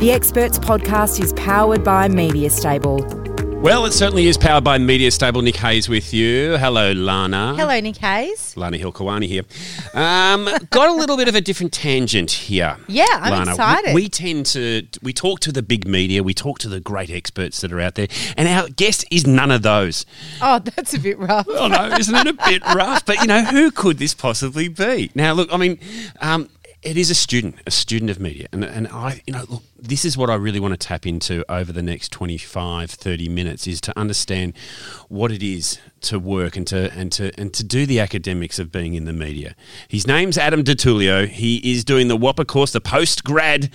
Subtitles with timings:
[0.00, 3.04] The Experts podcast is powered by Media Stable.
[3.60, 5.42] Well, it certainly is powered by Media Stable.
[5.42, 6.56] Nick Hayes with you.
[6.56, 7.54] Hello, Lana.
[7.54, 8.56] Hello, Nick Hayes.
[8.56, 9.42] Lana Hilkawani here.
[9.92, 12.78] Um, got a little bit of a different tangent here.
[12.88, 13.50] Yeah, I'm Lana.
[13.50, 13.94] excited.
[13.94, 17.10] We, we tend to we talk to the big media, we talk to the great
[17.10, 18.08] experts that are out there,
[18.38, 20.06] and our guest is none of those.
[20.40, 21.46] Oh, that's a bit rough.
[21.46, 23.04] Oh no, isn't it a bit rough?
[23.04, 25.10] But you know, who could this possibly be?
[25.14, 25.78] Now, look, I mean,
[26.22, 26.48] um,
[26.82, 30.04] it is a student, a student of media, and and I, you know, look, this
[30.04, 33.80] is what I really want to tap into over the next 25, 30 minutes is
[33.82, 34.54] to understand
[35.08, 38.72] what it is to work and to and to and to do the academics of
[38.72, 39.54] being in the media.
[39.88, 41.26] His name's Adam Di Tullio.
[41.26, 43.70] He is doing the WAAPA course, the post grad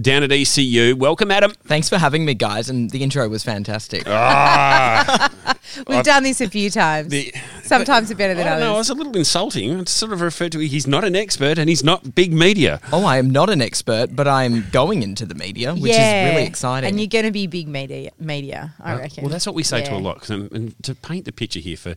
[0.00, 0.96] down at ECU.
[0.96, 1.52] Welcome, Adam.
[1.64, 4.02] Thanks for having me, guys, and the intro was fantastic.
[4.06, 5.30] Ah,
[5.86, 7.08] We've done this a few times.
[7.10, 7.32] the-
[7.68, 8.66] Sometimes are better I than don't know.
[8.66, 8.88] I others.
[8.88, 9.80] was a little insulting.
[9.80, 12.80] I sort of referred to he's not an expert and he's not big media.
[12.92, 16.26] oh, I am not an expert, but I am going into the media, which yeah.
[16.28, 16.88] is really exciting.
[16.88, 19.24] And you're going to be big media, media I reckon.
[19.24, 20.02] Well, that's what we say to a lot.
[20.02, 20.18] lot.
[20.20, 21.94] 'cause, um, and to paint the picture here for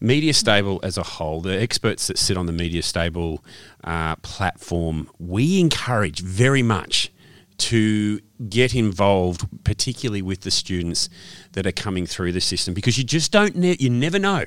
[0.00, 3.44] Media Stable as a whole, the experts that sit on the Media Stable
[3.84, 7.10] uh, platform, we encourage very much
[7.56, 11.08] to get involved, particularly with the students
[11.52, 14.44] that are coming through the system, because you just don't, ne- you never know.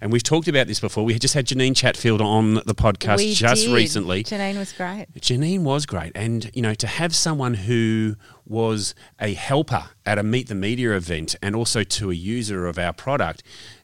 [0.00, 1.04] And we've talked about this before.
[1.04, 3.74] We just had Janine Chatfield on the podcast We just did.
[3.74, 4.24] recently.
[4.24, 5.06] Janine was great.
[5.20, 6.12] Janine was great.
[6.14, 10.96] And, you know, to have someone who was a helper at a Meet the Media
[10.96, 13.42] event and also to a user of our product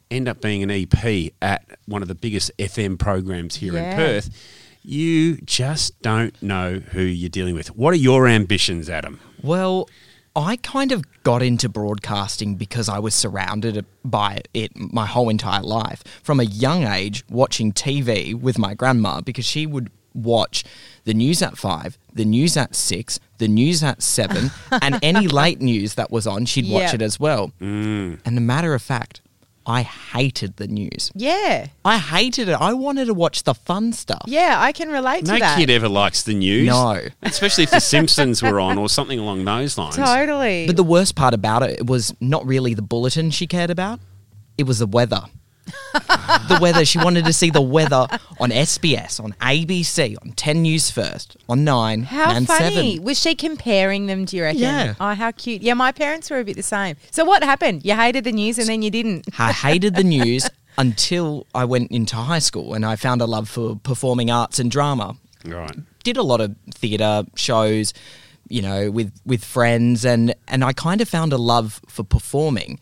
[0.09, 3.91] end up being an EP at one of the biggest FM programs here Yeah.
[3.91, 4.29] in Perth,
[4.83, 7.75] you just don't know who you're dealing with.
[7.75, 9.19] What are your ambitions, Adam?
[9.43, 9.87] well,
[10.37, 15.63] I kind of got into broadcasting because I was surrounded by it my whole entire
[15.63, 16.03] life.
[16.21, 20.63] From a young age, watching TV with my grandma because she would watch
[21.05, 25.59] the news at five, the news at six, the news at seven, and any late
[25.59, 26.95] news that was on, she'd watch Yeah.
[26.95, 27.51] it as well.
[27.59, 28.19] Mm.
[28.25, 29.21] And a matter of fact,
[29.67, 31.11] I hated the news.
[31.13, 31.67] Yeah.
[31.83, 32.53] I hated it.
[32.53, 34.23] I wanted to watch the fun stuff.
[34.25, 35.57] Yeah, I can relate No to that.
[35.57, 36.67] kid ever likes the news.
[36.67, 37.01] No.
[37.21, 39.97] Especially if The Simpsons were on or something along those lines.
[39.97, 40.67] Totally.
[40.67, 43.99] But the worst part about it was not really the bulletin she cared about.
[44.57, 45.23] It was the weather.
[45.93, 46.85] The weather.
[46.85, 48.07] She wanted to see the weather
[48.39, 52.95] on SBS, on ABC, on 10 News First, on 9, how and funny.
[52.95, 53.03] 7.
[53.03, 54.61] Was she comparing them, do you reckon?
[54.61, 54.95] Yeah.
[54.99, 55.61] Oh, how cute.
[55.61, 56.95] Yeah, my parents were a bit the same.
[57.11, 57.85] So what happened?
[57.85, 59.27] You hated the news and then you didn't.
[59.39, 63.49] I hated the news until I went into high school and I found a love
[63.49, 65.15] for performing arts and drama.
[65.45, 65.75] Right.
[66.03, 67.93] did a lot of theatre shows,
[68.49, 72.79] you know, with with friends, and and I kind of found a love for performing,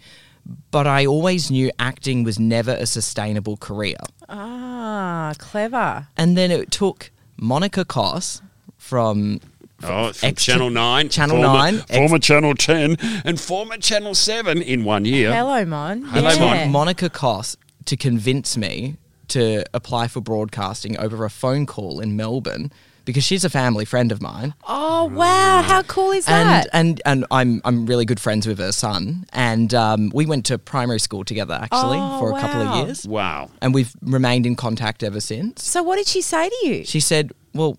[0.71, 3.97] but I always knew acting was never a sustainable career.
[4.29, 6.07] Ah, clever.
[6.17, 8.41] And then it took Monica Koss
[8.77, 9.39] from
[9.83, 11.09] Oh, from Ex- Channel 9.
[11.09, 15.33] Channel former, 9, ex- Former Channel 10 and former Channel 7 in one year.
[15.33, 16.01] Hello, Mon.
[16.03, 16.71] Hello, it Mon.
[16.71, 18.95] Monica Koss to convince me
[19.27, 22.71] to apply for broadcasting over a phone call in Melbourne
[23.05, 24.53] because she's a family friend of mine.
[24.67, 25.61] Oh, wow.
[25.61, 26.67] How cool is that?
[26.73, 30.45] and and and I'm I'm really good friends with her son, and um, we went
[30.47, 33.49] to primary school together actually Oh, for a couple of years, Wow.
[33.61, 35.63] and we've remained in contact ever since.
[35.63, 36.83] so what did she say to you?
[36.85, 37.75] She said, "Well,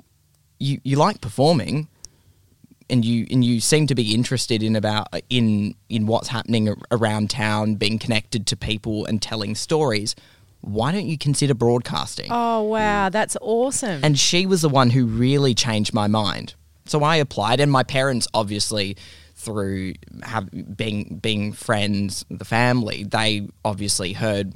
[0.59, 1.89] you you like performing."
[2.89, 7.31] And you and you seem to be interested in about in in what's happening around
[7.31, 10.15] town, being connected to people and telling stories.
[10.67, 12.27] Why don't you consider broadcasting?
[12.29, 13.09] Oh, wow.
[13.09, 14.01] That's awesome.
[14.03, 16.55] And she was the one who really changed my mind.
[16.87, 18.97] So I applied, and my parents, obviously,
[19.37, 24.55] through have, being being friends, the family, they obviously heard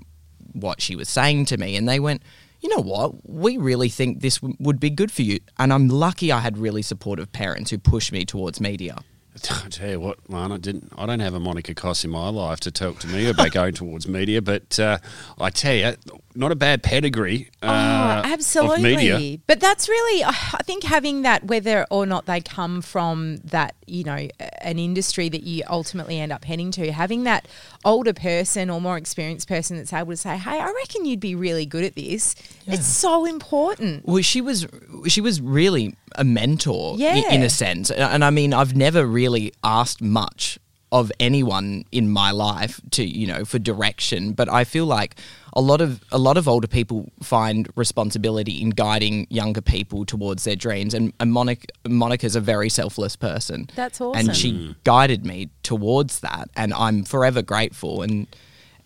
[0.53, 2.23] what she was saying to me, and they went,
[2.61, 3.29] "You know what?
[3.29, 6.59] We really think this w- would be good for you." And I'm lucky I had
[6.59, 8.99] really supportive parents who pushed me towards media.
[9.65, 10.93] I tell you what, Lana, I didn't.
[10.97, 13.75] I don't have a Monica Koss in my life to talk to me about going
[13.75, 14.99] towards media, but uh,
[15.39, 15.95] I tell you,
[16.35, 17.51] not a bad pedigree.
[17.63, 19.41] Oh, uh, absolutely.
[19.47, 20.33] But that's really, I
[20.65, 24.29] think, having that, whether or not they come from that, you know,
[24.61, 27.49] an industry that you ultimately end up heading to, having that
[27.85, 31.35] older person or more experienced person that's able to say, "Hey, I reckon you'd be
[31.35, 32.35] really good at this."
[32.67, 34.07] It's so important.
[34.07, 34.67] Well, she was
[35.07, 37.17] she was really a mentor Yeah.
[37.33, 40.59] in a sense, and and I mean, I've never really asked much
[40.93, 45.15] of anyone in my life to you know for direction, but I feel like
[45.53, 50.45] a lot of a lot of older people find responsibility in guiding younger people towards
[50.45, 53.69] their dreams, and, and Monica Monica's a very selfless person.
[53.75, 54.41] That's awesome, and awesome.
[54.41, 58.03] she guided me towards that, and I'm forever grateful.
[58.03, 58.27] And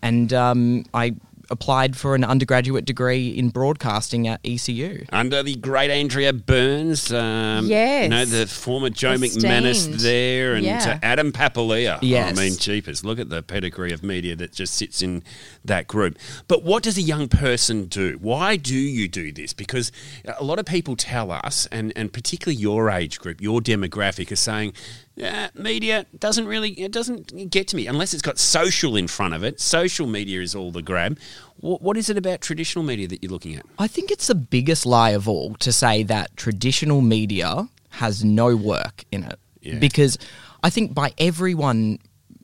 [0.01, 1.15] and um, I
[1.49, 5.05] applied for an undergraduate degree in broadcasting at ECU.
[5.11, 8.03] Under the great Andrea Burns, um, Yes.
[8.03, 9.43] you know the former Joe Esteemed.
[9.45, 10.99] McManus there, and Yeah.
[11.03, 11.99] Adam Papalia.
[12.01, 12.37] Yes.
[12.37, 15.23] I mean, jeepers, look at the pedigree of media that just sits in
[15.63, 16.17] that group.
[16.47, 18.17] But what does a young person do?
[18.21, 19.53] Why do you do this?
[19.53, 19.91] Because
[20.37, 24.35] a lot of people tell us, and and particularly your age group, your demographic, are
[24.35, 24.73] saying.
[25.15, 29.33] Yeah, media doesn't really it doesn't get to me unless it's got social in front
[29.33, 29.61] of it.
[29.61, 31.17] Social media is all the grab.
[31.57, 33.65] What, what is it about traditional media that you're looking at?
[33.79, 38.55] I think it's the biggest lie of all to say that traditional media has no
[38.57, 39.39] work in it.
[39.61, 39.79] Yeah.
[39.79, 40.17] Because
[40.63, 41.99] I think by everyone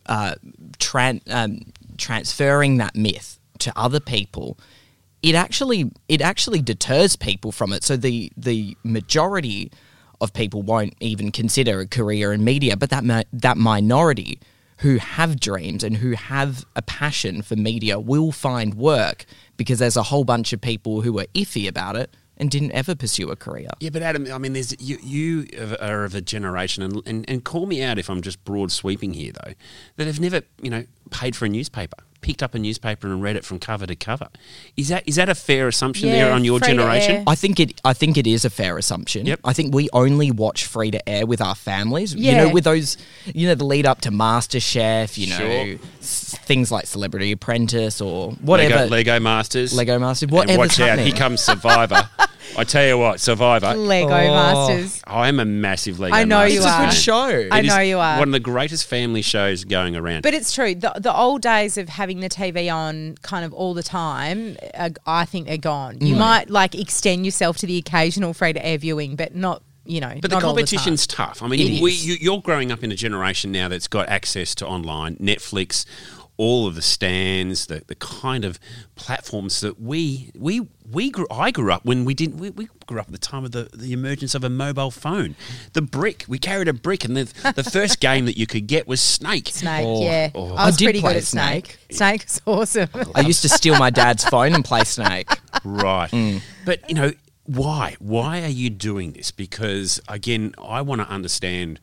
[0.06, 0.35] uh,
[0.79, 4.57] tran- um, transferring that myth to other people,
[5.21, 7.83] it actually it actually deters people from it.
[7.83, 9.71] So the the majority
[10.21, 14.39] of people won't even consider a career in media, but that mi- that minority
[14.77, 19.25] who have dreams and who have a passion for media will find work
[19.57, 22.95] because there's a whole bunch of people who are iffy about it and didn't ever
[22.95, 23.68] pursue a career.
[23.79, 24.97] Yeah, but Adam, I mean, there's you.
[25.03, 25.47] You
[25.79, 29.13] are of a generation, and, and and call me out if I'm just broad sweeping
[29.13, 29.53] here, though,
[29.97, 33.35] that have never, you know, paid for a newspaper, picked up a newspaper and read
[33.35, 34.29] it from cover to cover.
[34.77, 37.23] Is that is that a fair assumption Yeah, there on your generation?
[37.27, 37.81] I think it.
[37.83, 39.25] I think it is a fair assumption.
[39.25, 39.39] Yep.
[39.44, 42.13] I think we only watch free to air with our families.
[42.15, 42.31] Yeah.
[42.31, 45.18] You know, with those, you know, the lead up to MasterChef.
[45.18, 45.75] You know, Sure.
[46.00, 48.75] s- things like Celebrity Apprentice or whatever.
[48.75, 51.07] Lego, Lego Masters, Lego Masters, And whatever's watch out, happening.
[51.07, 52.09] here comes Survivor.
[52.57, 53.74] I tell you what, Survivor.
[53.75, 54.68] Lego Oh.
[54.68, 55.01] Masters.
[55.07, 56.15] I am a massive Lego.
[56.15, 56.81] I know you Masters It's a are.
[56.81, 57.50] good fan.
[57.50, 57.56] show.
[57.56, 58.19] I It is know you are.
[58.19, 60.21] One of the greatest family shows going around.
[60.24, 60.75] But it's true.
[60.75, 64.89] The, the old days of having the TV on kind of all the time, uh,
[65.06, 65.95] I think they're gone.
[65.98, 66.07] Mm.
[66.07, 70.01] You might like extend yourself to the occasional free to air viewing, but not, you
[70.01, 71.27] know, But the not all competition's time.
[71.30, 71.42] tough.
[71.42, 72.06] I mean, It we, is.
[72.06, 75.86] you, you're growing up in a generation now that's got access to online, Netflix,
[76.42, 78.60] all of the stands, the, the kind of
[78.96, 81.28] platforms that we we we grew.
[81.30, 82.38] I grew up when we didn't.
[82.38, 85.36] We, we grew up at the time of the, the emergence of a mobile phone.
[85.74, 86.26] The brick.
[86.28, 89.50] We carried a brick, and the the first game that you could get was Snake.
[89.50, 90.02] Snake, Oh.
[90.04, 90.32] yeah.
[90.34, 90.56] Oh.
[90.56, 91.78] I was I did pretty play good at Snake.
[91.92, 91.98] Snake.
[91.98, 93.12] Snake was awesome.
[93.16, 95.30] I used to steal my dad's phone and play Snake.
[95.64, 96.10] Right.
[96.10, 96.42] Mm.
[96.66, 97.12] But, you know,
[97.46, 97.98] why?
[98.00, 99.30] Why are you doing this?
[99.30, 101.80] Because, again, I want to understand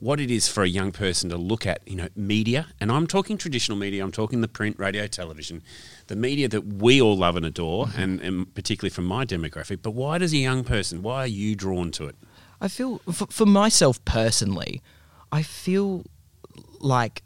[0.00, 2.68] what it is for a young person to look at, you know, media.
[2.80, 5.60] And I'm talking traditional media, I'm talking the print, radio, television,
[6.06, 8.00] the media that we all love and adore, Mm-hmm.
[8.00, 9.80] and, and particularly from my demographic.
[9.82, 12.16] But why does a young person, why are you drawn to it?
[12.60, 14.82] I feel for, for myself personally,
[15.32, 16.04] I feel
[16.80, 17.22] like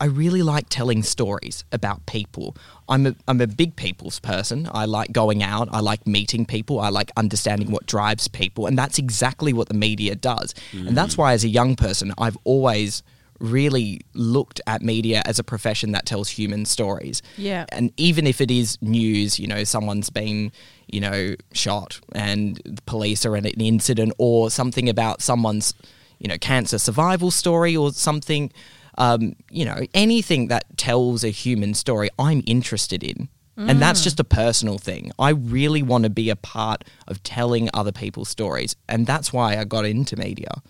[0.00, 2.56] I really like telling stories about people.
[2.88, 4.68] I'm a, I'm a big people's person.
[4.72, 5.68] I like going out.
[5.72, 6.80] I like meeting people.
[6.80, 8.66] I like understanding what drives people.
[8.66, 10.54] And that's exactly what the media does.
[10.72, 11.18] And that's mm.
[11.18, 13.02] why, as a young person, I've always
[13.40, 17.22] really looked at media as a profession that tells human stories.
[17.36, 17.66] Yeah.
[17.70, 20.52] And even if it is news, you know, someone's been,
[20.86, 25.74] you know, shot and the police are in an incident or something about someone's,
[26.18, 28.50] you know, cancer survival story or something,
[28.98, 33.28] um, you know, anything that tells a human story, I'm interested in.
[33.60, 35.10] And that's just a personal thing.
[35.18, 38.76] I really want to be a part of telling other people's stories.
[38.88, 40.62] And that's why I got into media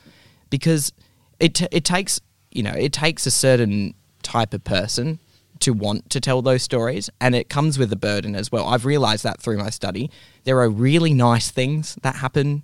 [0.48, 0.94] because
[1.38, 2.18] it, t- it takes,
[2.50, 3.92] you know, it takes a certain
[4.22, 5.18] type of person
[5.60, 8.66] to want to tell those stories and it comes with a burden as well.
[8.66, 10.10] I've realized that through my study.
[10.44, 12.62] There are really nice things that happen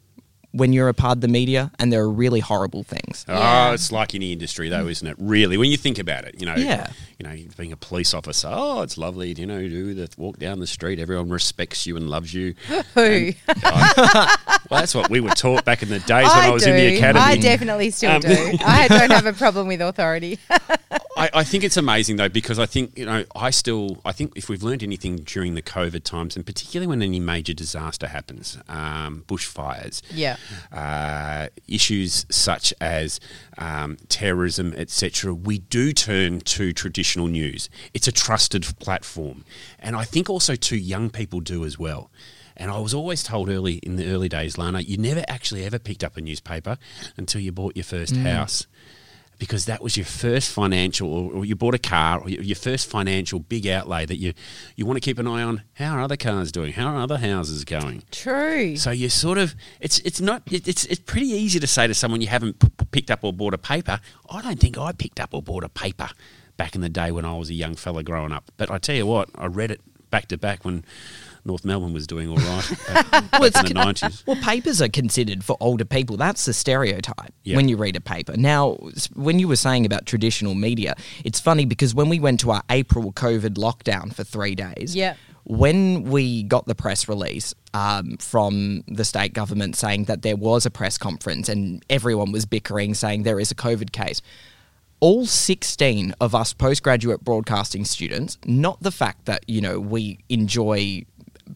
[0.55, 3.25] when you're a part of the media and there are really horrible things.
[3.29, 3.71] Yeah.
[3.71, 5.17] Oh, it's like any industry, though, isn't it?
[5.19, 6.91] Really, when you think about it, you know, Yeah.
[7.19, 10.39] you know, being a police officer, oh, it's lovely, you know, you do the walk
[10.39, 12.55] down the street, everyone respects you and loves you.
[12.95, 13.33] Who?
[13.63, 14.27] well,
[14.71, 16.71] that's what we were taught back in the days when I, was do.
[16.71, 17.25] in the academy.
[17.25, 18.53] I definitely still Um, do.
[18.65, 20.39] I don't have a problem with authority.
[20.51, 20.61] I,
[21.17, 24.33] I, I think it's amazing though because I think you know I still I think
[24.37, 28.59] if we've learned anything during the COVID times and particularly when any major disaster happens,
[28.69, 30.37] um, bushfires, Yeah.
[30.73, 33.21] Uh, issues such as
[33.59, 37.69] um, terrorism, etc., we do turn to traditional news.
[37.93, 39.45] It's a trusted platform,
[39.79, 42.11] and I think also too young people do as well.
[42.57, 45.79] And I was always told early in the early days, Lana, you never actually ever
[45.79, 46.79] picked up a newspaper
[47.17, 48.67] until you bought your first house.
[49.39, 53.39] Because that was your first financial, or, you bought a car, or your first financial
[53.41, 54.33] big outlay that you
[54.77, 55.63] you want to keep an eye on.
[55.75, 56.73] How are other cars doing?
[56.73, 58.03] How are other houses going?
[58.11, 58.77] True.
[58.77, 62.21] So you sort of it's it's not it's it's pretty easy to say to someone
[62.21, 64.01] you haven't p- picked up or bought a paper.
[64.31, 66.09] I don't think I picked up or bought a paper
[66.57, 68.51] back in the day when I was a young fella growing up.
[68.57, 70.85] But I tell you what, I read it back to back when
[71.45, 74.23] North Melbourne was doing all right back, back it's in the nineties.
[74.27, 76.17] Well, papers are considered for older people.
[76.17, 77.57] That's the stereotype Yeah.
[77.57, 78.37] when you read a paper.
[78.37, 78.79] Now,
[79.15, 82.63] when you were saying about traditional media, it's funny because when we went to our
[82.71, 85.17] April COVID lockdown for three days, Yep.
[85.45, 90.65] when we got the press release um, from the state government saying that there was
[90.65, 94.23] a press conference and everyone was bickering, saying there is a COVID case,
[95.01, 101.05] all 16 of us postgraduate broadcasting students, not the fact that, you know, we enjoy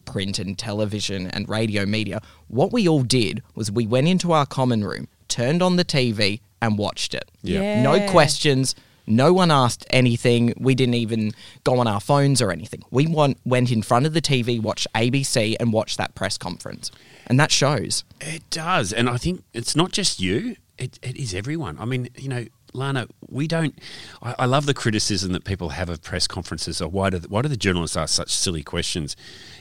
[0.05, 4.45] print and television and radio media, what we all did was we went into our
[4.45, 7.29] common room, turned on the TV, and watched it.
[7.41, 7.81] Yeah.
[7.81, 8.75] No questions.
[9.07, 10.53] No one asked anything.
[10.57, 11.31] We didn't even
[11.63, 12.83] go on our phones or anything.
[12.91, 16.91] We went, went in front of the TV, watched ABC, and watched that press conference.
[17.25, 18.03] And that shows.
[18.21, 21.77] It does, and I think it's not just you; it, it is everyone.
[21.79, 23.77] I mean, you know, Lana, we don't.
[24.21, 26.81] I, I love the criticism that people have of press conferences.
[26.81, 29.15] Or why do why do the journalists ask such silly questions?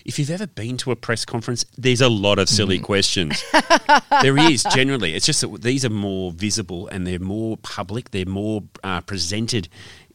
[0.04, 3.42] If you've ever been to a press conference, there's a lot of silly questions.
[4.22, 5.14] there is generally.
[5.14, 8.10] It's just that these are more visible and they're more public.
[8.10, 9.68] They're more uh, presented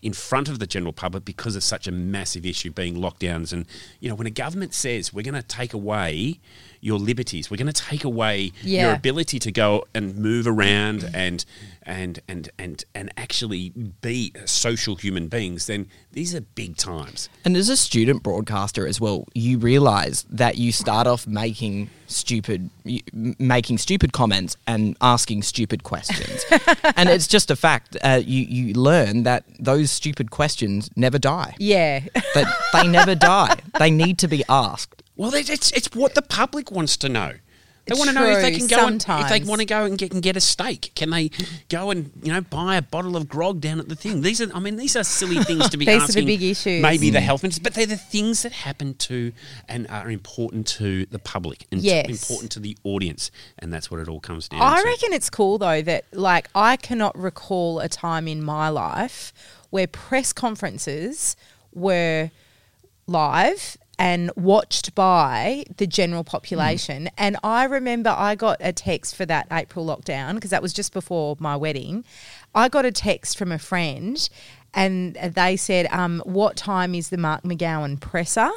[0.04, 3.54] in front of the general public because of such a massive issue being lockdowns.
[3.54, 3.66] And
[4.02, 6.42] you know, when a government says we're going to take away
[6.84, 11.46] your liberties, we're going to take away your ability to go and move around and
[11.86, 13.70] and and and and actually
[14.02, 17.30] be social human beings, then these are big times.
[17.44, 22.70] And as a student broadcaster as well, you realize that you start off making stupid,
[23.14, 26.46] making stupid comments and asking stupid questions,
[26.96, 27.98] and it's just a fact.
[28.02, 31.56] Uh, you you learn that those stupid questions never die.
[31.60, 32.02] yeah.
[32.34, 33.58] That they never die.
[33.78, 35.03] They need to be asked.
[35.16, 37.34] Well, it's it's, it's what the public wants to know.
[37.86, 39.98] They want to know if they can go and, if they want to go and
[39.98, 40.94] get, can get a steak.
[40.96, 41.32] Can they
[41.68, 44.22] go and you know buy a bottle of grog down at the thing?
[44.22, 46.26] These are I mean these are silly things to be These are the asking.
[46.26, 46.82] big issues.
[46.82, 47.24] Maybe the mm.
[47.24, 49.34] health minister, but they're the things that happen to
[49.68, 52.08] and are important to the public and Yes.
[52.08, 54.66] important to the audience, and that's what it all comes down to.
[54.66, 54.88] I to.
[54.88, 59.34] reckon it's cool though that like I cannot recall a time in my life
[59.72, 61.36] where press conferences
[61.74, 62.32] were
[63.08, 66.28] live and watched by the general hmm.
[66.30, 67.10] population.
[67.18, 70.94] And I remember I got a text for that April lockdown because that was just
[70.94, 72.04] before my wedding.
[72.56, 74.30] I got a text from a friend
[74.74, 78.50] and they said, um, What time is the Mark McGowan presser?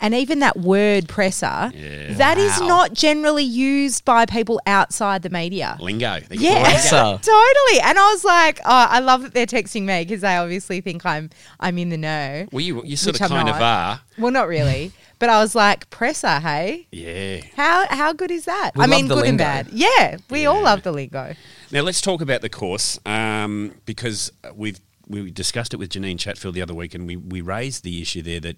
[0.00, 2.66] And even that word presser, that is Wow.
[2.66, 5.76] not generally used by people outside the media.
[5.80, 6.18] lingo.
[6.30, 7.18] Yeah, lingo.
[7.22, 7.80] Totally.
[7.84, 11.06] And I was like, oh, I love that they're texting me because they obviously think
[11.06, 12.48] I'm I'm in the know.
[12.50, 14.00] Well, you you sort Which of I'm kind of are.
[14.18, 17.42] Well, not really, but I was like, presser, hey, Yeah.
[17.56, 18.72] how how good is that?
[18.74, 19.68] We I mean, the good and bad.
[19.72, 21.34] Yeah, we all love the lingo.
[21.70, 26.54] Now let's talk about the course um, because we've we discussed it with Janine Chatfield
[26.54, 28.56] the other week, and we we raised the issue there that.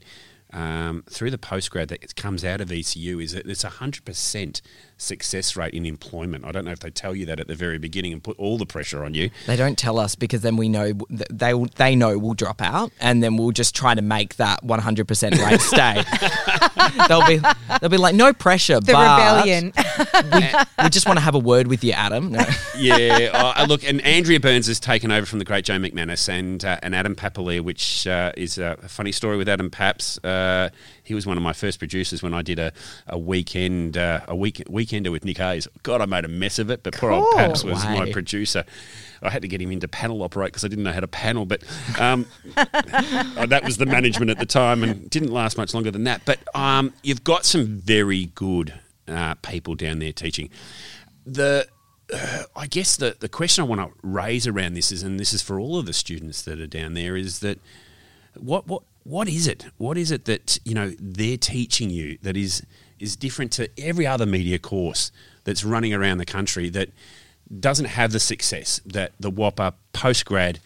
[0.53, 4.63] Um, through the postgrad that comes out of ECU is that it's a hundred percent
[5.05, 6.45] success rate in employment.
[6.45, 8.59] I don't know if they tell you that at the very beginning and put all
[8.59, 9.31] the pressure on you.
[9.47, 10.93] They don't tell us because then we know
[11.31, 14.81] they they know we'll drop out, and then we'll just try to make that one
[14.81, 16.03] hundred percent rate stay.
[17.09, 17.41] they'll be
[17.81, 19.73] they'll be like, no pressure, The but rebellion.
[20.83, 22.33] we just want to have a word with you, Adam.
[22.33, 22.45] No.
[22.79, 26.65] yeah, uh, look, and Andrea Burns has taken over from the great Joe McManus and
[26.65, 30.23] uh, and Adam Papalia, which uh, is a funny story with Adam Paps.
[30.25, 30.71] Uh,
[31.03, 32.73] he was one of my first producers when I did a,
[33.07, 34.63] a weekend uh, a week
[34.95, 35.69] weekender with Nick Hayes.
[35.83, 37.35] God, I made a mess of it, but poor old.
[37.37, 37.95] Paps was Way.
[37.95, 38.65] my producer.
[39.23, 41.47] I had to get him into panel operate because I didn't know how to panel,
[41.47, 41.63] but
[41.99, 42.67] um, uh,
[43.47, 46.23] that was the management at the time and didn't last much longer than that.
[46.25, 48.75] But um, you've got some very good
[49.09, 50.51] uh, people down there teaching.
[51.25, 51.67] The
[52.13, 55.33] uh, I guess the, the question I want to raise around this is, and this
[55.33, 57.59] is for all of the students that are down there, is that
[58.35, 59.67] what what what is it?
[59.79, 62.63] What is it that you know they're teaching you that is
[62.99, 65.13] is different to every other media course
[65.45, 66.91] that's running around the country that
[67.61, 70.59] doesn't have the success that the WAAPA postgrad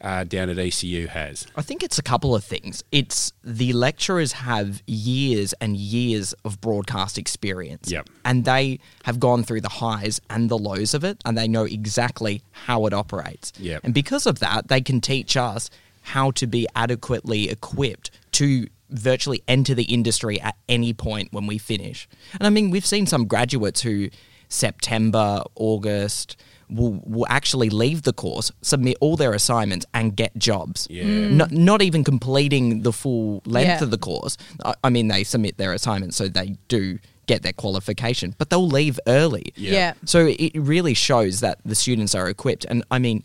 [0.00, 1.46] uh, down at ECU has?
[1.56, 2.84] I think it's a couple of things.
[2.92, 7.90] It's the lecturers have years and years of broadcast experience.
[7.90, 8.08] Yep.
[8.24, 11.64] And they have gone through the highs and the lows of it, and they know
[11.64, 13.52] exactly how it operates.
[13.58, 13.84] Yep.
[13.84, 15.70] And because of that, they can teach us
[16.02, 21.58] how to be adequately equipped to virtually enter the industry at any point when we
[21.58, 22.08] finish.
[22.32, 24.08] And I mean, we've seen some graduates who
[24.48, 26.36] September, August,
[26.70, 30.86] will, will actually leave the course, submit all their assignments, and get jobs.
[30.90, 31.04] Yeah.
[31.04, 31.32] Mm.
[31.32, 33.82] Not, not even completing the full length Yeah.
[33.82, 34.36] of the course.
[34.64, 38.66] I, I mean, they submit their assignments, so they do get their qualification, but they'll
[38.66, 39.52] leave early.
[39.54, 39.72] Yeah.
[39.72, 39.92] Yeah.
[40.06, 42.64] So it really shows that the students are equipped.
[42.64, 43.22] And I mean,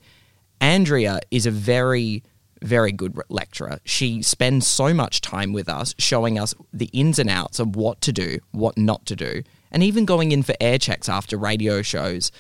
[0.60, 2.24] Andrea is a very,
[2.64, 3.80] very good re- lecturer.
[3.84, 8.02] She spends so much time with us, showing us the ins and outs of what
[8.02, 11.82] to do, what not to do, and even going in for air checks after radio
[11.82, 12.32] shows.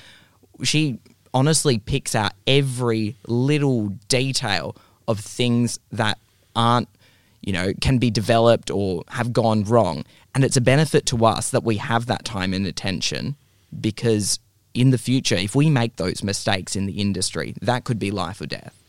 [0.63, 0.99] She
[1.33, 4.75] honestly picks out every little detail
[5.07, 6.17] of things that
[6.55, 6.87] aren't
[7.43, 10.05] you know, can be developed or have gone wrong.
[10.33, 13.35] And it's a benefit to us that we have that time and attention
[13.79, 14.39] because
[14.73, 18.39] in the future, if we make those mistakes in the industry, that could be life
[18.41, 18.82] or death.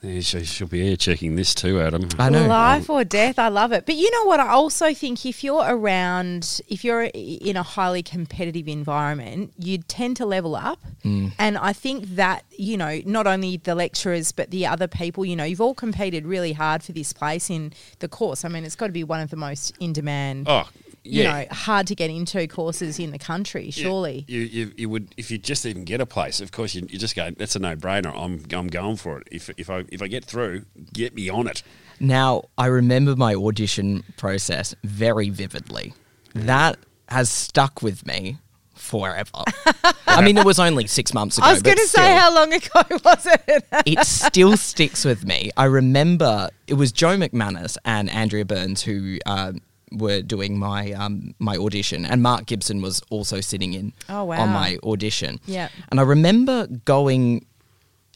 [0.00, 2.08] Yeah, she, she'll be air checking this too, Adam.
[2.18, 2.46] I know.
[2.46, 3.84] Life or death, I love it.
[3.84, 4.38] But you know what?
[4.38, 10.16] I also think if you're around, if you're in a highly competitive environment, you tend
[10.18, 10.78] to level up.
[11.04, 11.32] Mm.
[11.38, 15.34] And I think that, you know, not only the lecturers, but the other people, you
[15.34, 18.44] know, you've all competed really hard for this place in the course.
[18.44, 20.68] I mean, it's got to be one of the most in demand, Oh,
[21.08, 21.42] you yeah.
[21.42, 24.24] know, hard to get into courses in the country, Yeah, surely.
[24.28, 26.40] You, you, you would if you just even get a place.
[26.40, 27.30] Of course, you, you just go.
[27.30, 28.14] That's a no brainer.
[28.14, 29.28] I'm I'm going for it.
[29.30, 31.62] If if I if I get through, get me on it.
[32.00, 35.94] Now, I remember my audition process very vividly.
[36.34, 38.38] That has stuck with me
[38.74, 39.42] forever.
[40.06, 41.46] I mean, it was only six months ago.
[41.46, 43.64] I was going to say, how long ago was it?
[43.86, 45.50] it still sticks with me.
[45.56, 49.52] I remember it was Joe McManus and Andrea Burns who uh,
[49.92, 54.42] were doing my um, my audition, and Mark Gibson was also sitting in Oh, wow.
[54.42, 55.40] on my audition.
[55.46, 55.68] Yeah.
[55.90, 57.46] and I remember going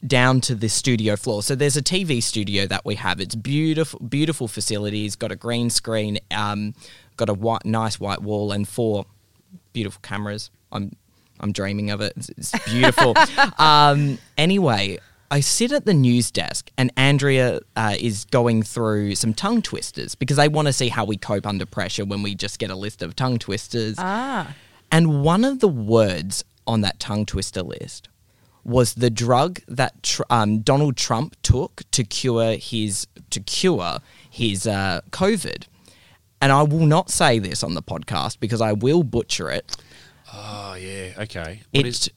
[0.05, 1.41] down to the studio floor.
[1.41, 3.21] So there's a TV studio that we have.
[3.21, 5.15] It's beautiful, beautiful facilities.
[5.15, 6.19] Got a green screen.
[6.29, 6.73] Um,
[7.15, 9.05] got a white, nice white wall and four
[9.71, 10.49] beautiful cameras.
[10.71, 10.91] I'm
[11.39, 12.13] I'm dreaming of it.
[12.17, 13.15] It's, it's beautiful.
[13.57, 14.99] um, anyway,
[15.33, 20.13] I sit at the news desk and Andrea uh, is going through some tongue twisters
[20.13, 22.75] because they want to see how we cope under pressure when we just get a
[22.75, 23.95] list of tongue twisters.
[23.97, 24.53] ah.
[24.91, 28.09] And one of the words on that tongue twister list
[28.63, 34.67] was the drug that tr- um, Donald Trump took to cure his to cure his
[34.67, 35.63] uh, COVID.
[36.41, 39.75] And I will not say this on the podcast because I will butcher it.
[40.31, 41.13] Oh yeah.
[41.17, 41.61] Okay.
[41.71, 42.13] What It's is-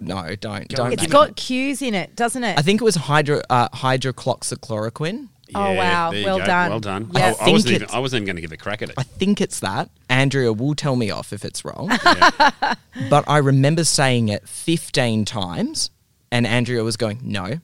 [0.00, 0.86] no, don't Go don't.
[0.86, 1.36] on, It's make got it.
[1.36, 2.58] cues in it, doesn't it?
[2.58, 5.28] I think it was hydro uh, hydrocloxychloroquine.
[5.54, 6.10] Oh, wow.
[6.10, 6.46] there you Well go.
[6.46, 6.70] done.
[6.70, 7.10] Well done.
[7.14, 7.20] Yeah.
[7.20, 7.82] I, I I think wasn't even.
[7.82, 8.94] it's- I wasn't even going to give a crack at it.
[8.98, 9.90] I think it's that.
[10.10, 11.88] Andrea will tell me off if it's wrong.
[13.10, 15.90] but I remember saying it 15 times,
[16.32, 17.60] and Andrea was going, no,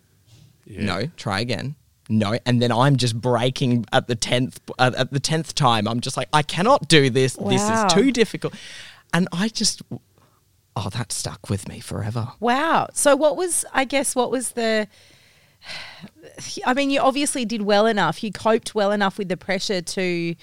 [0.64, 0.84] Yeah.
[0.84, 1.74] no, try again.
[2.08, 5.88] No, and then I'm just breaking at the tenth uh, at the tenth time.
[5.88, 7.34] I'm just like, I cannot do this.
[7.34, 7.86] This Wow.
[7.86, 8.54] is too difficult,
[9.14, 9.82] and I just,
[10.76, 12.28] oh, that stuck with me forever.
[12.40, 12.88] Wow.
[12.92, 14.88] So what was I guess what was the
[16.66, 18.22] I mean you obviously did well enough.
[18.22, 20.34] You coped well enough with the pressure to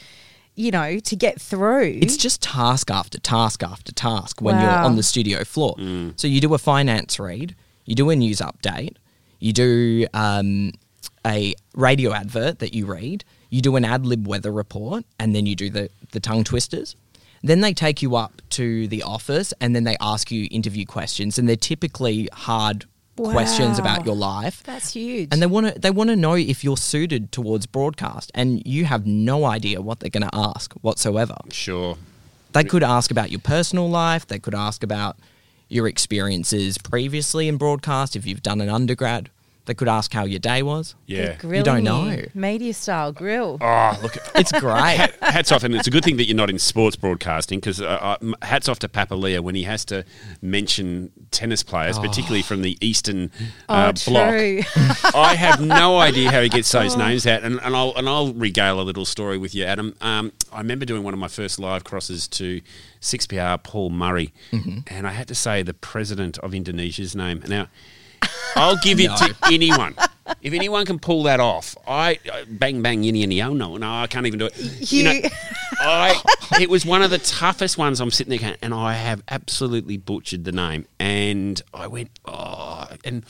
[0.55, 1.99] you know, to get through.
[2.01, 5.75] It's just task after task after task when you're on the studio floor.
[6.17, 8.97] So you do a finance read, you do a news update,
[9.39, 10.73] you do um,
[11.25, 15.45] a radio advert that you read, you do an ad lib weather report, and then
[15.45, 16.97] you do the, the tongue twisters.
[17.41, 21.39] Then they take you up to the office and then they ask you interview questions,
[21.39, 22.85] and they're typically hard
[23.17, 24.63] questions about your life.
[24.63, 25.29] That's huge.
[25.31, 28.85] And they want to they want to know if you're suited towards broadcast, and you
[28.85, 31.35] have no idea what they're going to ask whatsoever.
[31.51, 31.97] Sure.
[32.53, 34.25] They could ask about your personal life.
[34.25, 35.17] They could ask about
[35.67, 38.15] your experiences previously in broadcast.
[38.15, 39.29] If you've done an undergrad,
[39.69, 40.95] they could ask how your day was.
[41.05, 41.35] Yeah.
[41.39, 42.23] They're don't know.
[42.33, 43.59] Media style grill.
[43.61, 44.17] Oh, look.
[44.33, 45.11] It's great.
[45.21, 47.85] hats off, and it's a good thing that you're not in sports broadcasting because uh,
[47.85, 50.05] uh, hats off to Papalia when he has to
[50.41, 53.29] mention tennis players, particularly from the Eastern
[53.69, 54.29] uh, oh, bloc.
[54.29, 54.61] true.
[55.13, 58.33] I have no idea how he gets those names out, and, and I'll and I'll
[58.33, 59.95] regale a little story with you, Adam.
[60.01, 62.61] Um, I remember doing one of my first live crosses to
[63.01, 64.33] 6PR Paul Murray,
[64.87, 67.43] and I had to say the president of Indonesia's name.
[67.47, 67.67] Now,
[68.55, 69.95] I'll give it to anyone.
[70.41, 73.91] If anyone can pull that off, I I- bang bang yini yini oh no no
[73.91, 74.91] I can't even do it.
[74.91, 75.19] You know,
[75.81, 76.21] I
[76.61, 77.99] it was one of the toughest ones.
[77.99, 82.87] I'm sitting there going, and I have absolutely butchered the name, and I went oh,
[83.03, 83.25] and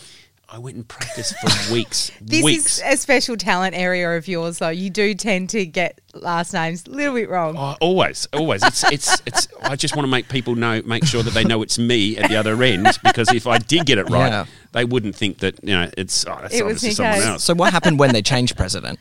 [0.52, 2.12] I went and practiced for weeks.
[2.20, 2.78] This weeks.
[2.80, 4.70] is a special talent area of yours, though.
[4.70, 7.56] You do tend to get last names a little bit wrong.
[7.56, 8.64] Oh, always, always.
[8.64, 9.48] It's, it's, it's.
[9.62, 12.30] I just want to make people know, make sure that they know it's me at
[12.30, 14.46] the other end, because if I did get it right, Yeah.
[14.72, 16.26] they wouldn't think that you know it's.
[16.26, 17.44] Oh, It was someone else.
[17.44, 18.98] So what happened when they changed president?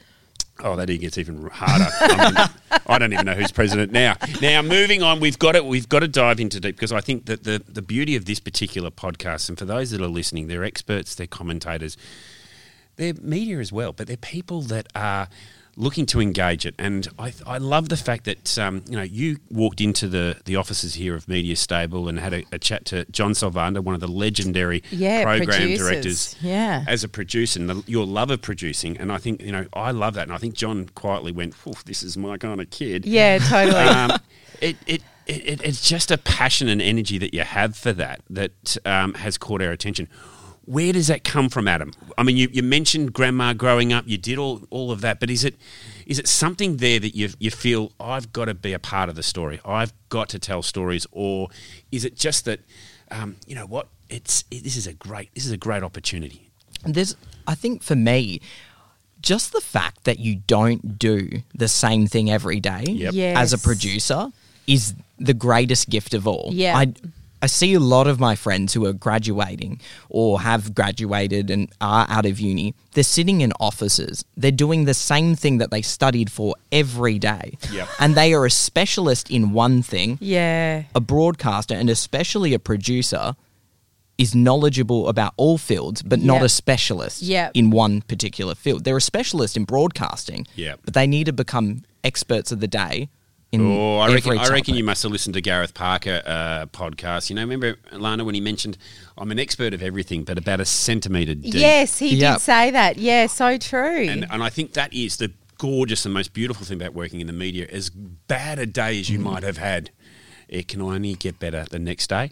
[0.60, 1.86] Oh, that even gets even harder.
[2.00, 2.30] I,
[2.70, 4.16] mean, I don't even know who's president now.
[4.42, 7.26] Now, moving on, we've got to we've got to dive into deep because I think
[7.26, 10.64] that the the beauty of this particular podcast, and for those that are listening, they're
[10.64, 11.96] experts, they're commentators,
[12.96, 15.28] they're media as well, but they're people that are
[15.78, 16.74] looking to engage it.
[16.76, 20.56] And I, I love the fact that um, you know you walked into the the
[20.56, 24.00] offices here of Media Stable and had a, a chat to John Salvander, one of
[24.00, 25.78] the legendary Yeah, program producers.
[25.78, 26.84] directors Yeah.
[26.88, 28.96] as a producer and the, your love of producing.
[28.98, 30.24] And I think, you know, I love that.
[30.24, 33.06] And I think John quietly went, "Oof, this is my kind of kid.
[33.06, 33.78] Yeah, totally.
[33.88, 34.18] Um,
[34.60, 38.76] it, it, it, it's just a passion and energy that you have for that that
[38.84, 40.08] um, has caught our attention.
[40.68, 41.92] Where does that come from, Adam?
[42.18, 44.04] I mean, you, you mentioned grandma growing up.
[44.06, 45.54] You did all, all of that, but is it
[46.06, 49.14] is it something there that you you feel I've got to be a part of
[49.16, 49.60] the story?
[49.64, 51.48] I've got to tell stories, or
[51.90, 52.60] is it just that
[53.10, 53.88] um, you know what?
[54.10, 56.50] It's it, this is a great this is a great opportunity.
[56.84, 58.40] There's, I think for me,
[59.22, 63.36] just the fact that you don't do the same thing every day Yep.
[63.36, 64.28] as a producer
[64.66, 66.50] is the greatest gift of all.
[66.52, 66.76] Yeah.
[66.76, 66.92] I,
[67.40, 72.06] I see a lot of my friends who are graduating or have graduated and are
[72.08, 72.74] out of uni.
[72.94, 74.24] They're sitting in offices.
[74.36, 77.56] They're doing the same thing that they studied for every day.
[77.72, 77.88] Yep.
[78.00, 80.84] And they are a specialist in one thing yeah.
[80.94, 83.36] a broadcaster and especially a producer
[84.16, 86.42] is knowledgeable about all fields, but not Yep.
[86.42, 87.52] a specialist Yep.
[87.54, 88.82] in one particular field.
[88.82, 90.80] They're a specialist in broadcasting, Yep.
[90.86, 93.08] but they need to become experts of the day.
[93.50, 97.30] In Oh, I reckon, I reckon you must have listened to Gareth Parker uh, podcast.
[97.30, 98.76] You know, remember Lana when he mentioned,
[99.16, 102.34] "I'm an expert of everything, but about a centimetre deep." Yes, he Yep.
[102.36, 102.98] did say that.
[102.98, 104.02] Yeah, so true.
[104.08, 107.26] and and I think that is the gorgeous and most beautiful thing about working in
[107.26, 107.66] the media.
[107.72, 109.90] As bad a day as you might have had,
[110.46, 112.30] it can only get better the next day.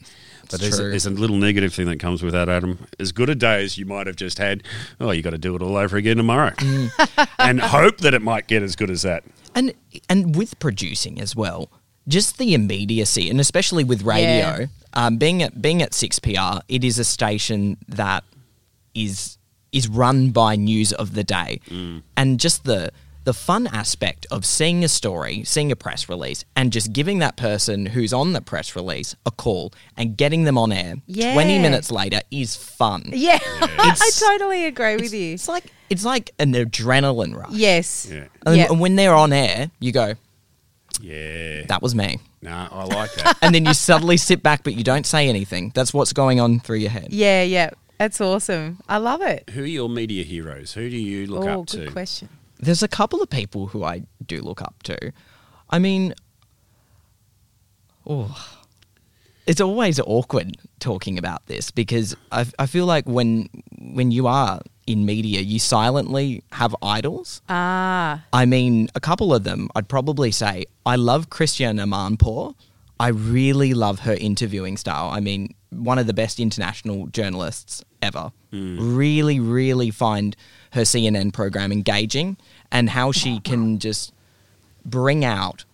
[0.51, 2.87] But there's a, there's a little negative thing that comes with that, Adam.
[3.01, 4.63] As good a day as you might have just had,
[5.01, 6.53] oh, you got to do it all over again tomorrow,
[7.39, 9.25] and hope that it might get as good as that.
[9.57, 9.73] And
[10.09, 11.69] and with producing as well,
[12.07, 14.67] just the immediacy, and especially with radio, Yeah.
[14.93, 18.23] um, being at being at Six PR, it is a station that
[18.95, 19.39] is
[19.73, 21.61] is run by news of the day,
[22.17, 22.91] and just the
[23.27, 27.37] the fun aspect of seeing a story, seeing a press release, and just giving that
[27.37, 31.33] person who's on the press release a call and getting them on air Yeah.
[31.35, 33.11] twenty minutes later is fun.
[33.13, 35.35] yeah, I totally agree with you.
[35.35, 37.51] It's like it's like an adrenaline rush.
[37.51, 38.09] Yes.
[38.09, 38.27] Yeah.
[38.47, 38.67] And, Yeah.
[38.71, 40.15] and when they're on air, you go,
[41.01, 43.39] Yeah, "That was me." nah, I like that.
[43.43, 45.73] and then you suddenly sit back, but you don't say anything.
[45.75, 47.09] That's what's going on through your head.
[47.11, 47.71] Yeah, yeah.
[47.99, 48.79] That's awesome.
[48.89, 49.51] I love it.
[49.51, 50.75] Who are your media heroes?
[50.75, 51.85] Who do you look oh, up good to?
[51.87, 52.29] Good question.
[52.59, 55.13] There's a couple of people who I do look up to.
[55.69, 56.15] I mean,
[58.07, 58.59] oh,
[59.47, 64.61] it's always awkward talking about this because I, I feel like when when you are
[64.87, 67.43] in media, you silently have idols.
[67.49, 72.55] Ah, I mean, a couple of them, I'd probably say I love Christiane Amanpour.
[72.99, 75.11] I really love her interviewing style.
[75.11, 78.33] I mean, one of the best international journalists ever.
[78.57, 78.97] Mm.
[78.97, 80.37] Really, really find
[80.73, 82.37] her CNN program engaging
[82.71, 84.13] and how she can just
[84.85, 85.65] bring out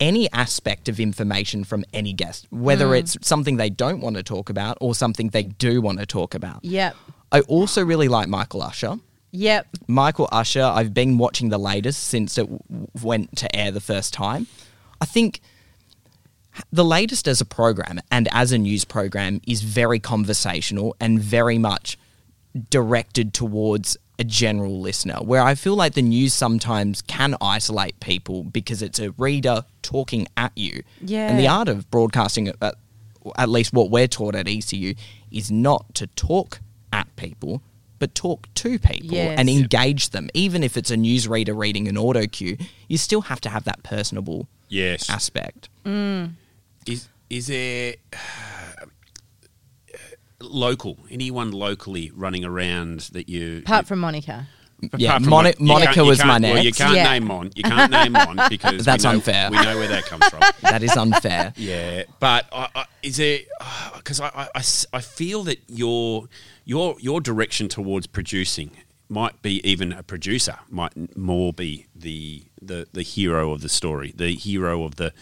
[0.00, 2.98] any aspect of information from any guest, whether mm.
[2.98, 6.34] it's something they don't want to talk about or something they do want to talk
[6.34, 6.64] about.
[6.64, 6.96] yep,
[7.32, 8.98] I also really like Michael Usher.
[9.32, 9.66] yep.
[9.86, 14.12] Michael Usher, I've been watching the latest since it w- went to air the first
[14.14, 14.46] time.
[15.00, 15.40] I think
[16.72, 21.58] the latest as a program and as a news program is very conversational and very
[21.58, 21.98] much
[22.70, 25.16] directed towards a general listener.
[25.16, 30.28] Where I feel like the news sometimes can isolate people because it's a reader talking
[30.36, 30.82] at you.
[31.00, 31.28] Yeah.
[31.28, 32.74] And the art of broadcasting, at,
[33.36, 34.94] at least what we're taught at ECU,
[35.32, 36.60] is not to talk
[36.92, 37.60] at people.
[38.00, 39.38] But talk to people Yes.
[39.38, 40.28] and engage them.
[40.34, 43.82] Even if it's a newsreader reading an auto cue, you still have to have that
[43.82, 45.08] personable Yes.
[45.08, 45.68] aspect.
[45.86, 46.32] Mm.
[46.86, 48.86] Is is there uh,
[50.40, 54.46] local anyone locally running around that you Apart from Monica.
[54.98, 57.04] Yeah, from Moni- what- Monica was can't- my Well, you can't Yeah.
[57.04, 57.50] name Mon.
[57.54, 59.50] You can't name Mon because That's we know, unfair.
[59.50, 60.40] We know where that comes from.
[60.60, 61.54] That is unfair.
[61.56, 63.38] Yeah, but I, I, is there?
[63.96, 66.28] Because I, I, I feel that your
[66.66, 68.72] your your direction towards producing
[69.08, 74.12] might be even a producer might more be the the the hero of the story,
[74.16, 75.12] the hero of the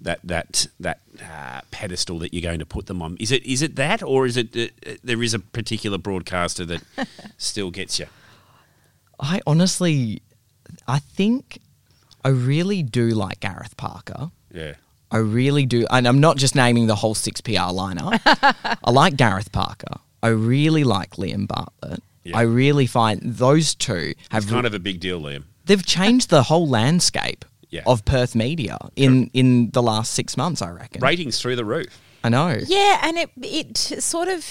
[0.00, 3.16] that that that uh, pedestal that you're going to put them on.
[3.18, 6.82] Is it is it that, or is it uh, there is a particular broadcaster that
[7.38, 8.06] still gets you?
[9.18, 10.22] I honestly,
[10.86, 11.60] I think
[12.24, 14.30] I really do like Gareth Parker.
[14.52, 14.74] Yeah.
[15.10, 18.20] I really do, and I'm not just naming the whole six PR lineup.
[18.84, 20.00] I like Gareth Parker.
[20.22, 22.02] I really like Liam Bartlett.
[22.26, 22.36] Yeah.
[22.38, 25.44] I really find those two have It's kind of a big deal, Liam.
[25.66, 27.82] they've changed the whole landscape Yeah.
[27.86, 30.60] of Perth media in in the last six months.
[30.62, 31.00] I reckon.
[31.02, 32.00] Ratings through the roof.
[32.24, 32.56] I know.
[32.66, 34.44] Yeah, and it it sort of,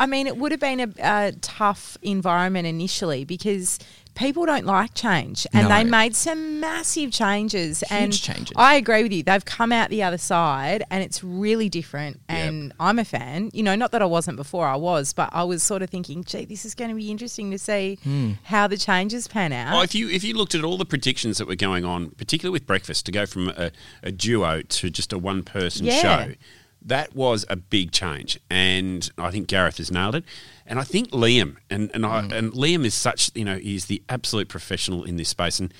[0.00, 3.78] I mean, it would have been a, a tough environment initially because
[4.18, 5.74] people don't like change, and No.
[5.74, 7.82] they made some massive changes.
[7.90, 8.52] and changes.
[8.56, 12.20] I agree with you; they've come out the other side, and it's really different.
[12.28, 13.50] And I'm a fan.
[13.54, 16.24] You know, not that I wasn't before; I was, but I was sort of thinking,
[16.24, 18.32] "Gee, this is going to be interesting to see Hmm.
[18.44, 21.38] how the changes pan out." Oh, if you if you looked at all the predictions
[21.38, 23.70] that were going on, particularly with breakfast, to go from a,
[24.02, 26.02] a duo to just a one person Yeah.
[26.02, 26.32] show,
[26.82, 30.24] that was a big change, and I think Gareth has nailed it.
[30.66, 34.02] And I think Liam and and I, and Liam is such you know he's the
[34.08, 35.72] absolute professional in this space, and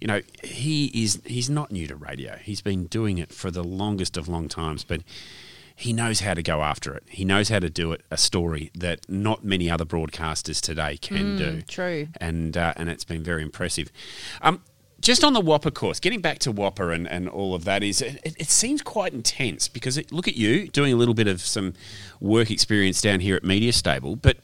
[0.00, 2.36] you know he is he's not new to radio.
[2.36, 5.02] He's been doing it for the longest of long times, but.
[5.78, 7.02] He knows how to go after it.
[7.06, 8.00] He knows how to do it.
[8.10, 12.08] A story that not many other broadcasters today can do true.
[12.18, 13.92] and uh, and it's been very impressive.
[14.40, 14.62] Um,
[15.00, 18.00] just on the WAAPA course, getting back to WAAPA and, and all of that is
[18.00, 21.40] it, it seems quite intense because it, look at you doing a little bit of
[21.40, 21.74] some
[22.20, 24.38] work experience down here at Media Stable, but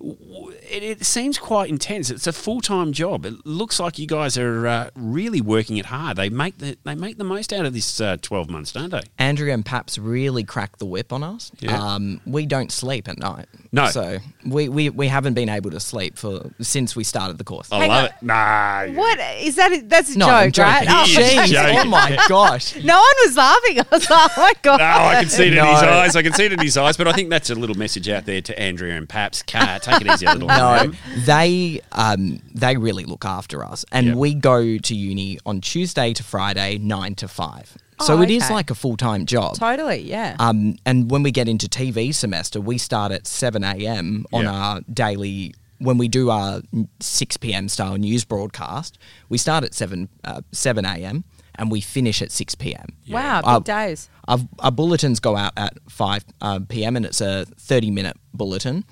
[0.00, 2.10] it, it seems quite intense.
[2.10, 3.24] It's a full time job.
[3.24, 6.16] It looks like you guys are uh, really working it hard.
[6.16, 9.02] They make the they make the most out of this uh, twelve months, don't they?
[9.18, 11.50] Andrea and Paps really crack the whip on us.
[11.58, 11.80] Yeah.
[11.80, 13.46] Um, we don't sleep at night.
[13.76, 13.86] No.
[13.88, 17.70] So we, we, we haven't been able to sleep for since we started the course.
[17.70, 18.04] I Hang love on.
[18.06, 18.12] it.
[18.22, 19.88] Nah, what is that?
[19.88, 20.84] That's a No, I'm joke, right?
[20.88, 20.94] joking.
[20.98, 21.78] Oh, He's Jeez, joking.
[21.78, 22.76] oh my gosh.
[22.82, 23.80] no one was laughing.
[23.80, 25.88] I was like, "Oh my god!" No, I can see it in his No.
[25.88, 26.16] eyes.
[26.16, 26.96] I can see it in his eyes.
[26.96, 29.42] But I think that's a little message out there to Andrea and Paps.
[29.42, 30.48] Car, take it easy, a little.
[30.48, 30.90] No,
[31.24, 34.16] they um, they really look after us, and Yep.
[34.16, 37.76] we go to uni on Tuesday to Friday, nine to five.
[38.02, 38.54] So Oh, it is okay.
[38.54, 39.56] like a full time job.
[39.56, 40.36] Totally, yeah.
[40.38, 44.26] Um, and when we get into TV semester, we start at 7 a.m.
[44.32, 44.52] on Yeah.
[44.52, 46.60] our daily, when we do our
[47.00, 47.68] 6 p.m.
[47.68, 51.24] style news broadcast, we start at 7, uh, 7 a.m.
[51.54, 52.86] and we finish at 6 p.m.
[53.08, 54.10] wow, big Uh, days.
[54.28, 56.96] Our, our bulletins go out at 5 uh, p.m.
[56.96, 58.84] and it's a 30 minute bulletin.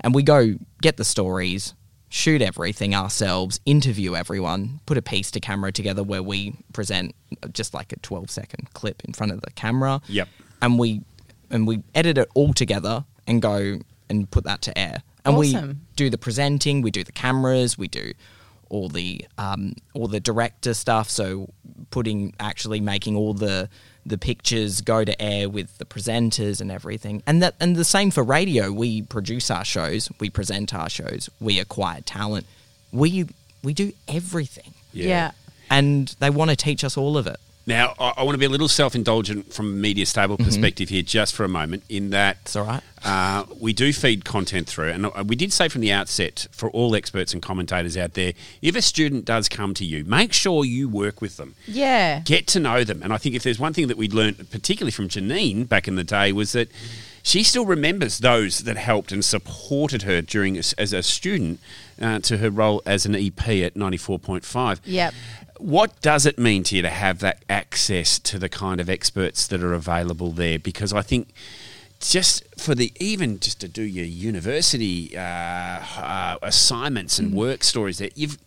[0.00, 1.74] And we go get the stories,
[2.12, 7.14] shoot everything ourselves, interview everyone, put a piece to camera together where we present
[7.54, 10.02] just like a 12 second clip in front of the camera.
[10.08, 10.28] Yep.
[10.60, 11.00] And we
[11.50, 13.78] and we edit it all together and go
[14.10, 15.02] and put that to air.
[15.24, 15.68] And Awesome.
[15.68, 18.12] we do the presenting, we do the cameras, we do
[18.68, 21.08] all the um, all the director stuff.
[21.08, 21.48] So
[21.90, 23.70] putting actually making all the
[24.04, 27.22] the pictures go to air with the presenters and everything.
[27.26, 28.72] And that and the same for radio.
[28.72, 32.46] We produce our shows, we present our shows, we acquire talent.
[32.92, 33.28] We
[33.62, 34.74] we do everything.
[34.92, 35.32] Yeah.
[35.70, 37.38] And they want to teach us all of it.
[37.66, 40.88] Now, I, I want to be a little self indulgent from a media stable perspective
[40.88, 42.82] here, just for a moment, in that It's all right.
[43.04, 44.88] uh, we do feed content through.
[44.90, 48.74] And we did say from the outset for all experts and commentators out there if
[48.74, 51.54] a student does come to you, make sure you work with them.
[51.66, 52.20] Yeah.
[52.20, 53.00] Get to know them.
[53.02, 55.94] And I think if there's one thing that we'd learned, particularly from Janine back in
[55.96, 56.68] the day, was that
[57.24, 61.60] she still remembers those that helped and supported her during as as a student
[62.00, 64.80] uh, to her role as an EP at 94.5.
[64.84, 65.14] Yep.
[65.62, 69.46] What does it mean to you to have that access to the kind of experts
[69.46, 70.58] that are available there?
[70.58, 71.28] Because I think
[72.00, 77.98] just for the even just to do your university uh, uh, assignments and work stories
[77.98, 78.38] that you've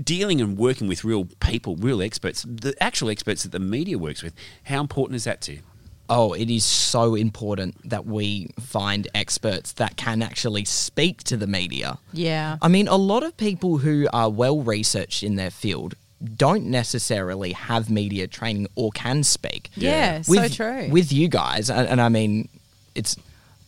[0.00, 4.22] dealing and working with real people, real experts, the actual experts that the media works
[4.22, 4.32] with.
[4.64, 5.60] How important is that to you?
[6.08, 11.48] Oh, it is so important that we find experts that can actually speak to the
[11.48, 11.98] media.
[12.12, 12.58] Yeah.
[12.62, 17.52] I mean, a lot of people who are well researched in their field don't necessarily
[17.52, 19.70] have media training or can speak.
[19.76, 20.88] Yeah, so true.
[20.90, 22.48] With you guys, and, and I mean,
[22.94, 23.16] it's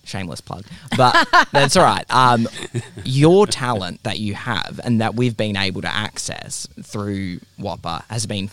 [0.05, 0.65] shameless plug,
[0.97, 2.05] but that's all right.
[2.11, 2.49] Um,
[3.05, 8.27] your talent that you have and that we've been able to access through WAAPA has
[8.27, 8.51] been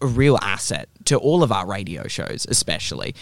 [0.00, 3.14] a real asset to all of our radio shows, especially.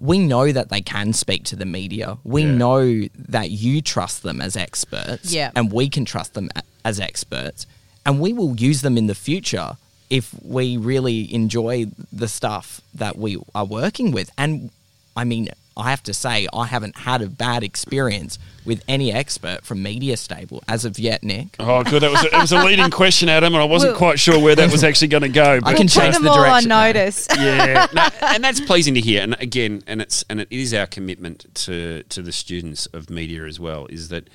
[0.00, 2.18] We know that they can speak to the media.
[2.24, 2.50] We Yeah.
[2.52, 5.50] know that you trust them as experts, Yeah.
[5.56, 6.50] and we can trust them
[6.84, 7.66] as experts,
[8.06, 9.76] and we will use them in the future
[10.08, 14.30] if we really enjoy the stuff that we are working with.
[14.38, 14.70] And
[15.16, 19.64] I mean, I have to say, I haven't had a bad experience with any expert
[19.64, 21.48] from Media Stable as of yet, Nick.
[21.58, 22.02] Oh, good.
[22.02, 24.40] That was a, it was a leading question, Adam, and I wasn't Well- quite sure
[24.40, 25.60] where that was actually going to go.
[25.64, 26.86] I can change the all on direction now.
[26.86, 27.28] notice.
[27.38, 29.22] yeah, no, and that's pleasing to hear.
[29.22, 33.44] And again, and it's and it is our commitment to to the students of media
[33.44, 33.86] as well.
[33.86, 34.28] Is that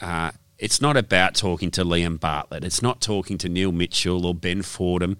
[0.00, 2.64] uh, it's not about talking to Liam Bartlett.
[2.64, 5.18] It's not talking to Neil Mitchell or Ben Fordham.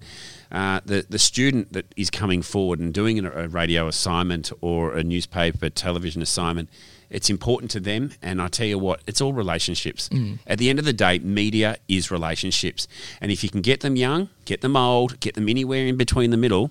[0.51, 4.95] Uh, the the student that is coming forward and doing a, a radio assignment or
[4.95, 6.69] a newspaper television assignment.
[7.09, 10.09] It's important to them, and I tell you what, it's all relationships.
[10.45, 12.85] At the end of the day, media is relationships,
[13.21, 16.31] and if you can get them young, get them old, get them anywhere in between
[16.31, 16.69] the middle,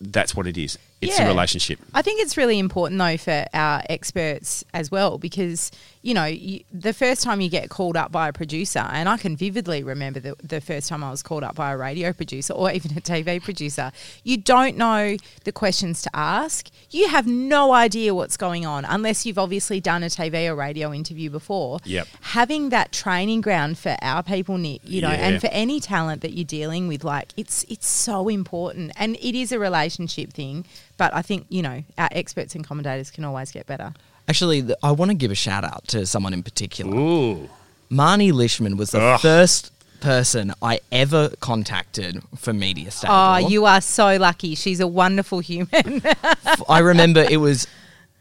[0.00, 0.78] that's what it is.
[1.02, 1.26] It's Yeah.
[1.26, 1.78] a relationship.
[1.92, 5.70] I think it's really important though for our experts as well because
[6.02, 9.18] you know you, the first time you get called up by a producer, and I
[9.18, 12.54] can vividly remember the, the first time I was called up by a radio producer
[12.54, 13.92] or even a TV producer.
[14.24, 16.70] You don't know the questions to ask.
[16.90, 20.94] You have no idea what's going on unless you've obviously done a TV or radio
[20.94, 21.78] interview before.
[21.84, 22.08] Yep.
[22.22, 25.28] Having that training ground for our people, Nick, you know, Yeah.
[25.28, 29.34] and for any talent that you're dealing with, like it's it's so important, and it
[29.38, 30.64] is a relationship thing.
[30.96, 33.94] But I think you know our experts and commentators can always get better.
[34.28, 36.96] Actually, th- I want to give a shout out to someone in particular.
[36.96, 37.48] Ooh.
[37.90, 39.20] Marnie Lishman was the Ugh.
[39.20, 43.14] first person I ever contacted for Media Stable.
[43.14, 44.54] Oh, you are so lucky.
[44.54, 46.02] She's a wonderful human.
[46.68, 47.66] I remember it was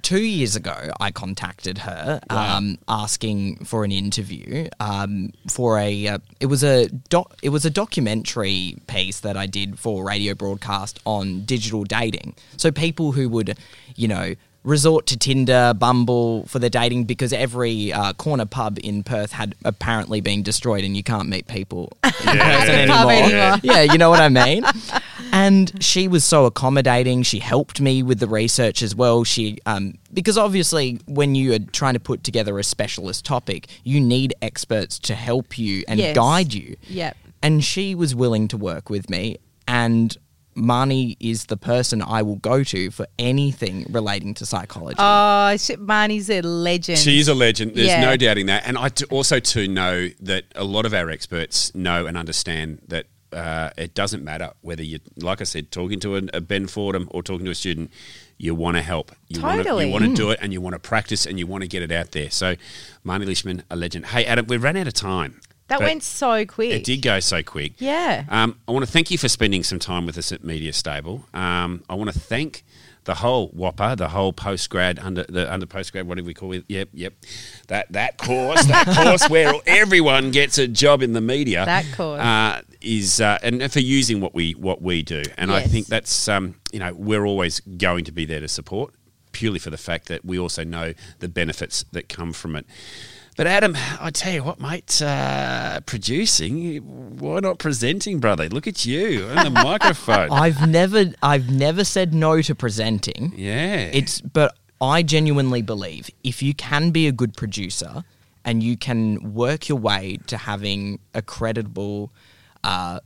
[0.06, 0.92] two years ago.
[1.00, 6.08] I contacted her um, asking for an interview um, for a.
[6.08, 10.36] Uh, it was a doc, It was a documentary piece that I did for radio
[10.36, 12.36] broadcast on digital dating.
[12.56, 13.58] So people who would,
[13.96, 14.36] you know.
[14.66, 19.54] Resort to Tinder, Bumble for their dating because every uh, corner pub in Perth had
[19.64, 23.12] apparently been destroyed and you can't meet people in person anymore.
[23.12, 23.60] anymore.
[23.64, 24.64] Yeah, you know what I mean?
[25.32, 27.22] and she was so accommodating.
[27.24, 29.24] She helped me with the research as well.
[29.24, 34.02] She, um, because obviously, when you are trying to put together a specialist topic, you
[34.02, 36.16] need experts to help you and Yes.
[36.16, 36.76] guide you.
[36.88, 37.16] Yep.
[37.44, 39.38] And she was willing to work with me.
[39.68, 40.18] And
[40.56, 44.96] Marnie is the person I will go to for anything relating to psychology.
[45.00, 46.98] oh, shit, Marnie's a legend.
[47.00, 47.76] She's a legend.
[47.76, 48.02] There's Yeah.
[48.02, 48.64] no doubting that.
[48.66, 52.80] And I t- also too know that a lot of our experts know and understand
[52.88, 56.68] that uh, it doesn't matter whether you, like I said, talking to a, a Ben
[56.68, 57.92] Fordham or talking to a student.
[58.38, 59.12] You want to help.
[59.28, 59.88] You want to Totally.
[59.88, 61.82] you want to do it, and you want to practice, and you want to get
[61.82, 62.30] it out there.
[62.30, 62.56] So,
[63.06, 64.08] Marnie Lishman, a legend.
[64.08, 65.42] Hey, Adam, we've run out of time.
[65.68, 66.72] That but went so quick.
[66.72, 67.74] It did go so quick.
[67.80, 68.26] Yeah.
[68.30, 71.26] Um, I want to thank you for spending some time with us at Media Stable.
[71.34, 72.64] Um, I want to thank
[73.06, 76.04] the whole WAAPA, the whole postgrad under the under postgrad.
[76.04, 76.66] What do we call it?
[76.68, 77.14] Yep, yep.
[77.68, 81.66] That that course, that course where everyone gets a job in the media.
[81.66, 82.20] That course.
[82.20, 86.28] uh, is uh, and for using what we what we do, and I think that's
[86.28, 88.94] um, you know we're always going to be there to support.
[89.32, 92.66] Purely for the fact that we also know the benefits that come from it.
[93.38, 96.78] But Adam, I tell you what, mate, uh, producing,
[97.18, 98.48] why not presenting, brother?
[98.48, 100.32] Look at you on the microphone.
[100.32, 103.34] I've never, I've never said no to presenting.
[103.36, 108.04] yeah, It's but I genuinely believe if you can be a good producer
[108.46, 112.14] and you can work your way to having a credible
[112.64, 113.00] uh,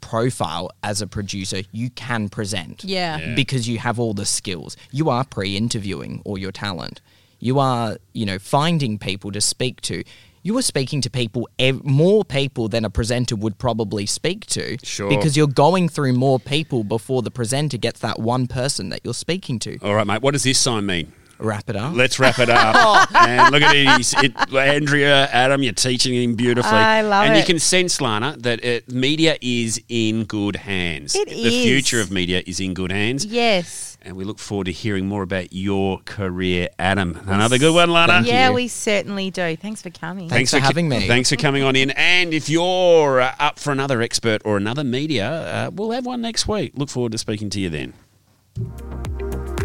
[0.00, 2.84] profile as a producer, you can present.
[2.84, 3.18] Yeah.
[3.18, 3.34] Yeah.
[3.34, 4.76] Because you have all the skills.
[4.92, 7.00] You are pre-interviewing all your talent.
[7.40, 10.02] You are, you know, finding people to speak to.
[10.42, 14.78] You are speaking to people, ev- more people than a presenter would probably speak to.
[14.82, 15.08] Sure.
[15.10, 19.14] Because you're going through more people before the presenter gets that one person that you're
[19.14, 19.78] speaking to.
[19.82, 20.22] all right, mate.
[20.22, 21.12] What does this sign mean?
[21.38, 21.94] Wrap it up.
[21.94, 23.12] Let's wrap it up.
[23.14, 24.54] and look at it, it.
[24.54, 26.72] Andrea, Adam, you're teaching him beautifully.
[26.72, 31.14] I love and you can sense, Lana, that it, media is in good hands.
[31.14, 31.64] It the is.
[31.64, 33.24] future of media is in good hands.
[33.24, 33.86] yes.
[34.00, 37.20] And we look forward to hearing more about your career, Adam.
[37.26, 38.12] Another good one, Lana.
[38.12, 39.56] Thank Yeah, we certainly do.
[39.56, 40.28] Thanks for coming.
[40.28, 41.08] Thanks for having me.
[41.08, 41.90] Thanks for coming on in.
[41.90, 46.20] And if you're uh, up for another expert or another media, uh, we'll have one
[46.20, 46.72] next week.
[46.76, 49.07] Look forward to speaking to you then.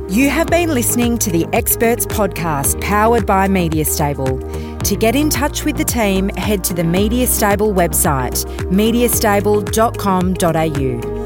[0.10, 4.38] You have been listening to the Experts Podcast powered by Media Stable.
[4.80, 11.23] To get in touch with the team, head to the Media Stable website, mediastable.com.au.